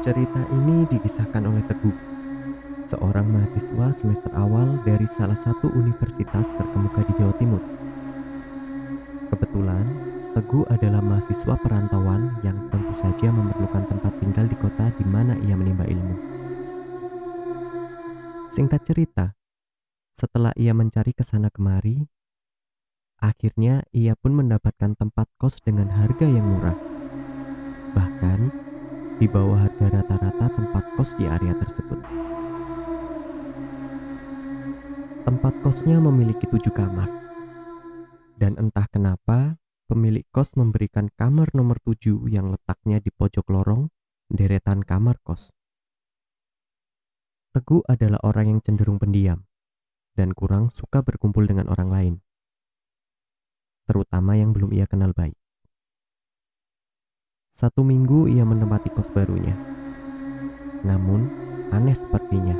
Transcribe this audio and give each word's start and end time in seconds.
Cerita 0.00 0.40
ini 0.56 0.88
dikisahkan 0.88 1.44
oleh 1.44 1.60
Teguh, 1.68 1.92
seorang 2.88 3.28
mahasiswa 3.28 3.92
semester 3.92 4.32
awal 4.32 4.80
dari 4.88 5.04
salah 5.04 5.36
satu 5.36 5.68
universitas 5.76 6.48
terkemuka 6.56 7.04
di 7.04 7.12
Jawa 7.20 7.34
Timur. 7.36 7.62
Kebetulan, 9.28 9.84
Teguh 10.32 10.64
adalah 10.72 11.04
mahasiswa 11.04 11.60
perantauan 11.60 12.40
yang 12.40 12.56
tentu 12.72 12.96
saja 12.96 13.28
memerlukan 13.28 13.84
tempat 13.84 14.16
tinggal 14.16 14.48
di 14.48 14.56
kota 14.56 14.88
di 14.96 15.04
mana 15.04 15.36
ia 15.44 15.52
menimba 15.52 15.84
ilmu. 15.84 16.16
Singkat 18.48 18.80
cerita, 18.88 19.36
setelah 20.16 20.56
ia 20.56 20.72
mencari 20.72 21.12
ke 21.12 21.20
sana 21.20 21.52
kemari, 21.52 22.08
akhirnya 23.20 23.84
ia 23.92 24.16
pun 24.16 24.36
mendapatkan 24.36 24.96
tempat 24.96 25.28
kos 25.36 25.60
dengan 25.60 25.88
harga 25.88 26.24
yang 26.24 26.44
murah. 26.44 26.76
Bahkan, 27.92 28.71
di 29.18 29.26
bawah 29.28 29.68
harga 29.68 30.00
rata-rata 30.00 30.46
tempat 30.52 30.84
kos 30.96 31.12
di 31.18 31.28
area 31.28 31.52
tersebut. 31.58 32.00
Tempat 35.26 35.54
kosnya 35.64 35.98
memiliki 35.98 36.48
tujuh 36.48 36.72
kamar. 36.72 37.08
Dan 38.36 38.58
entah 38.58 38.88
kenapa, 38.90 39.60
pemilik 39.86 40.24
kos 40.32 40.56
memberikan 40.56 41.12
kamar 41.14 41.52
nomor 41.52 41.78
tujuh 41.84 42.26
yang 42.32 42.54
letaknya 42.54 42.98
di 42.98 43.12
pojok 43.12 43.46
lorong 43.50 43.92
deretan 44.32 44.80
kamar 44.86 45.20
kos. 45.20 45.52
Teguh 47.52 47.84
adalah 47.84 48.16
orang 48.24 48.56
yang 48.56 48.60
cenderung 48.64 48.96
pendiam 48.96 49.44
dan 50.16 50.32
kurang 50.32 50.72
suka 50.72 51.04
berkumpul 51.04 51.44
dengan 51.44 51.68
orang 51.68 51.88
lain, 51.92 52.14
terutama 53.84 54.40
yang 54.40 54.56
belum 54.56 54.72
ia 54.72 54.88
kenal 54.88 55.12
baik. 55.12 55.36
Satu 57.52 57.84
minggu 57.84 58.32
ia 58.32 58.48
menempati 58.48 58.88
kos 58.96 59.12
barunya. 59.12 59.52
Namun, 60.88 61.28
aneh 61.68 61.92
sepertinya, 61.92 62.56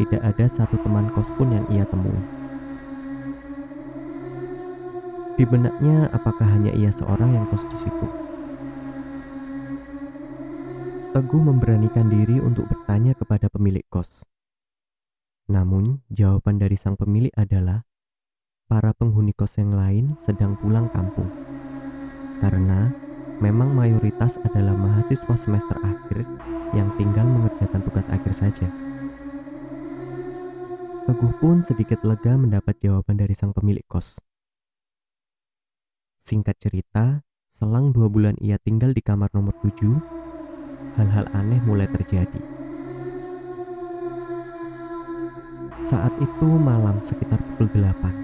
tidak 0.00 0.32
ada 0.32 0.48
satu 0.48 0.80
teman 0.80 1.12
kos 1.12 1.28
pun 1.36 1.52
yang 1.52 1.68
ia 1.68 1.84
temui. 1.84 2.16
Di 5.36 5.44
benaknya, 5.44 6.08
apakah 6.08 6.48
hanya 6.56 6.72
ia 6.72 6.88
seorang 6.88 7.36
yang 7.36 7.44
kos 7.52 7.68
di 7.68 7.76
situ? 7.76 8.08
Teguh 11.12 11.42
memberanikan 11.44 12.08
diri 12.08 12.40
untuk 12.40 12.72
bertanya 12.72 13.12
kepada 13.12 13.52
pemilik 13.52 13.84
kos. 13.92 14.24
Namun, 15.52 16.00
jawaban 16.08 16.56
dari 16.56 16.80
sang 16.80 16.96
pemilik 16.96 17.36
adalah 17.36 17.84
para 18.72 18.96
penghuni 18.96 19.36
kos 19.36 19.60
yang 19.60 19.76
lain 19.76 20.16
sedang 20.16 20.56
pulang 20.56 20.88
kampung. 20.88 21.28
Karena 22.40 23.01
memang 23.42 23.74
mayoritas 23.74 24.38
adalah 24.46 24.78
mahasiswa 24.78 25.34
semester 25.34 25.74
akhir 25.82 26.22
yang 26.78 26.86
tinggal 26.94 27.26
mengerjakan 27.26 27.82
tugas 27.82 28.06
akhir 28.06 28.30
saja. 28.30 28.70
Teguh 31.10 31.34
pun 31.42 31.58
sedikit 31.58 31.98
lega 32.06 32.38
mendapat 32.38 32.78
jawaban 32.78 33.18
dari 33.18 33.34
sang 33.34 33.50
pemilik 33.50 33.82
kos. 33.90 34.22
Singkat 36.22 36.54
cerita, 36.62 37.26
selang 37.50 37.90
dua 37.90 38.06
bulan 38.06 38.38
ia 38.38 38.62
tinggal 38.62 38.94
di 38.94 39.02
kamar 39.02 39.26
nomor 39.34 39.58
tujuh, 39.58 39.98
hal-hal 40.94 41.26
aneh 41.34 41.58
mulai 41.66 41.90
terjadi. 41.90 42.38
Saat 45.82 46.14
itu 46.22 46.46
malam 46.46 47.02
sekitar 47.02 47.42
pukul 47.42 47.66
delapan. 47.74 48.14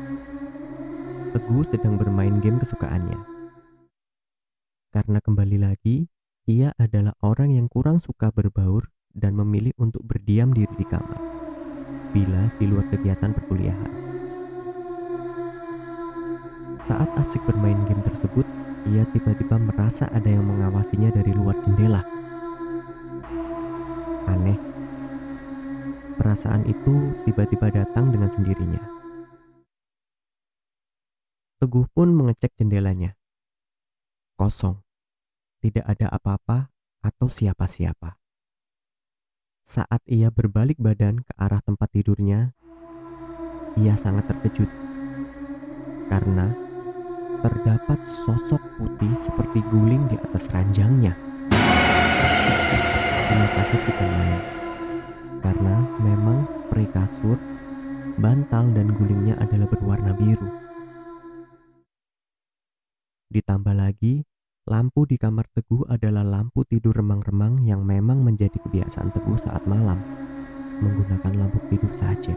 Teguh 1.34 1.66
sedang 1.66 1.98
bermain 1.98 2.38
game 2.38 2.62
kesukaannya. 2.62 3.37
Karena 4.88 5.20
kembali 5.20 5.60
lagi, 5.60 6.08
ia 6.48 6.72
adalah 6.80 7.12
orang 7.20 7.52
yang 7.52 7.68
kurang 7.68 8.00
suka 8.00 8.32
berbaur 8.32 8.88
dan 9.12 9.36
memilih 9.36 9.76
untuk 9.76 10.00
berdiam 10.00 10.48
diri 10.56 10.72
di 10.80 10.86
kamar 10.88 11.20
bila 12.12 12.48
di 12.56 12.64
luar 12.64 12.88
kegiatan 12.88 13.36
perkuliahan. 13.36 13.92
Saat 16.88 17.12
asik 17.20 17.44
bermain 17.44 17.76
game 17.84 18.00
tersebut, 18.00 18.48
ia 18.88 19.04
tiba-tiba 19.12 19.60
merasa 19.60 20.08
ada 20.08 20.24
yang 20.24 20.48
mengawasinya 20.48 21.12
dari 21.12 21.36
luar 21.36 21.60
jendela. 21.60 22.00
Aneh. 24.24 24.56
Perasaan 26.16 26.64
itu 26.64 27.12
tiba-tiba 27.28 27.68
datang 27.68 28.08
dengan 28.08 28.32
sendirinya. 28.32 28.80
Teguh 31.60 31.84
pun 31.92 32.14
mengecek 32.16 32.56
jendelanya. 32.56 33.17
Kosong. 34.38 34.78
Tidak 35.58 35.82
ada 35.82 36.14
apa-apa 36.14 36.70
atau 37.02 37.26
siapa-siapa. 37.26 38.22
Saat 39.66 39.98
ia 40.06 40.30
berbalik 40.30 40.78
badan 40.78 41.26
ke 41.26 41.34
arah 41.34 41.58
tempat 41.58 41.90
tidurnya, 41.90 42.54
ia 43.74 43.98
sangat 43.98 44.30
terkejut 44.30 44.70
karena 46.06 46.54
terdapat 47.42 47.98
sosok 48.06 48.62
putih 48.78 49.10
seperti 49.18 49.58
guling 49.74 50.06
di 50.06 50.14
atas 50.14 50.46
ranjangnya. 50.54 51.18
Ia 53.34 53.46
kaget 53.58 53.82
bukan 53.90 54.10
main, 54.22 54.42
karena 55.42 55.76
memang 55.98 56.46
spray 56.46 56.86
kasur, 56.94 57.34
bantal 58.22 58.70
dan 58.70 58.94
gulingnya 58.94 59.34
adalah 59.42 59.66
berwarna 59.66 60.14
biru. 60.14 60.46
Ditambah 63.34 63.74
lagi, 63.74 64.27
lampu 64.68 65.08
di 65.08 65.16
kamar 65.16 65.48
Teguh 65.48 65.88
adalah 65.88 66.20
lampu 66.20 66.60
tidur 66.68 66.92
remang-remang 66.92 67.64
yang 67.64 67.82
memang 67.82 68.20
menjadi 68.20 68.54
kebiasaan 68.60 69.10
Teguh 69.16 69.40
saat 69.40 69.64
malam, 69.64 69.96
menggunakan 70.84 71.32
lampu 71.34 71.58
tidur 71.72 71.88
saja. 71.96 72.36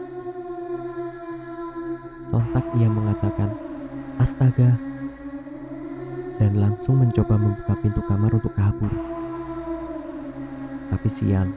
Sontak 2.24 2.64
ia 2.80 2.88
mengatakan, 2.88 3.52
Astaga, 4.16 4.80
dan 6.40 6.56
langsung 6.56 7.04
mencoba 7.04 7.36
membuka 7.36 7.76
pintu 7.84 8.00
kamar 8.08 8.32
untuk 8.32 8.56
kabur. 8.56 8.92
Tapi 10.88 11.08
sial, 11.12 11.52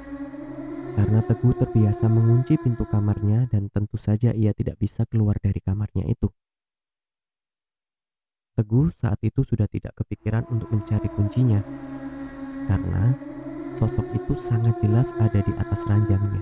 karena 1.00 1.24
Teguh 1.24 1.56
terbiasa 1.56 2.12
mengunci 2.12 2.60
pintu 2.60 2.84
kamarnya 2.84 3.48
dan 3.48 3.72
tentu 3.72 3.96
saja 3.96 4.36
ia 4.36 4.52
tidak 4.52 4.76
bisa 4.76 5.08
keluar 5.08 5.40
dari 5.40 5.64
kamarnya 5.64 6.04
itu. 6.12 6.28
Teguh 8.56 8.88
saat 8.88 9.20
itu 9.20 9.44
sudah 9.44 9.68
tidak 9.68 10.00
kepikiran 10.00 10.48
untuk 10.48 10.72
mencari 10.72 11.12
kuncinya, 11.12 11.60
karena 12.72 13.12
sosok 13.76 14.08
itu 14.16 14.32
sangat 14.32 14.80
jelas 14.80 15.12
ada 15.20 15.44
di 15.44 15.52
atas 15.60 15.84
ranjangnya 15.84 16.40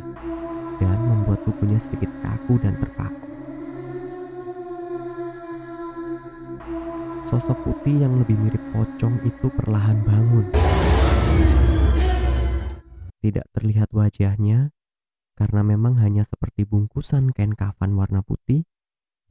dan 0.77 0.93
membuat 1.09 1.41
tubuhnya 1.41 1.81
sedikit 1.81 2.13
kaku 2.21 2.61
dan 2.61 2.77
terpaku. 2.77 3.25
Sosok 7.25 7.57
putih 7.65 8.05
yang 8.05 8.13
lebih 8.21 8.37
mirip 8.37 8.61
pocong 8.77 9.17
itu 9.25 9.49
perlahan 9.49 9.97
bangun. 10.05 10.53
Tidak 13.25 13.45
terlihat 13.57 13.89
wajahnya 13.89 14.69
karena 15.33 15.65
memang 15.65 15.97
hanya 15.97 16.21
seperti 16.21 16.61
bungkusan 16.69 17.33
kain 17.33 17.57
kafan 17.57 17.97
warna 17.97 18.21
putih 18.21 18.69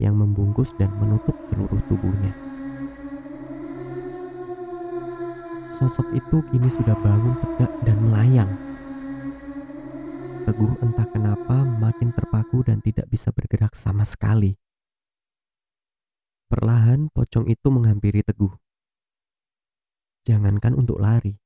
yang 0.03 0.19
membungkus 0.19 0.75
dan 0.75 0.91
menutup 0.99 1.39
seluruh 1.39 1.79
tubuhnya. 1.87 2.52
Sosok 5.73 6.13
itu 6.13 6.45
kini 6.53 6.69
sudah 6.69 6.93
bangun 6.93 7.33
tegak 7.41 7.73
dan 7.81 7.97
melayang. 7.97 8.51
Teguh 10.45 10.77
entah 10.85 11.09
kenapa 11.09 11.65
makin 11.65 12.13
terpaku 12.13 12.61
dan 12.61 12.77
tidak 12.77 13.09
bisa 13.09 13.33
bergerak 13.33 13.73
sama 13.73 14.05
sekali. 14.05 14.53
Perlahan 16.45 17.09
pocong 17.09 17.49
itu 17.49 17.73
menghampiri 17.73 18.21
Teguh. 18.21 18.53
Jangankan 20.29 20.77
untuk 20.77 21.01
lari, 21.01 21.41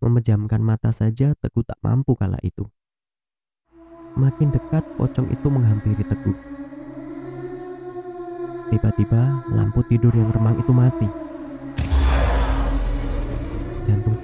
memejamkan 0.00 0.64
mata 0.64 0.88
saja 0.88 1.36
Teguh 1.36 1.68
tak 1.68 1.76
mampu 1.84 2.16
kala 2.16 2.40
itu. 2.40 2.64
Makin 4.16 4.56
dekat 4.56 4.88
pocong 4.96 5.28
itu 5.28 5.52
menghampiri 5.52 6.00
Teguh. 6.00 6.38
Tiba-tiba 8.72 9.44
lampu 9.52 9.84
tidur 9.84 10.16
yang 10.16 10.32
remang 10.32 10.56
itu 10.56 10.72
mati. 10.72 11.23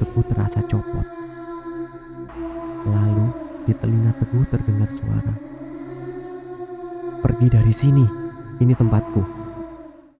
Teguh 0.00 0.24
terasa 0.24 0.64
copot. 0.64 1.04
Lalu 2.88 3.28
di 3.68 3.76
telinga 3.76 4.16
Teguh 4.16 4.48
terdengar 4.48 4.88
suara. 4.88 5.34
Pergi 7.20 7.46
dari 7.52 7.74
sini, 7.76 8.06
ini 8.64 8.72
tempatku. 8.72 9.39